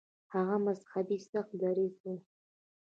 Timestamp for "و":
2.15-2.17